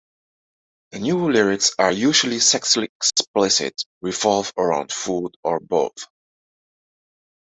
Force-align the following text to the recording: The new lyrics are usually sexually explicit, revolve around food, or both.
The 0.93 0.97
new 0.99 1.31
lyrics 1.31 1.73
are 1.77 1.91
usually 1.91 2.39
sexually 2.39 2.89
explicit, 2.99 3.85
revolve 4.01 4.51
around 4.57 4.91
food, 4.91 5.35
or 5.43 5.59
both. 5.59 5.93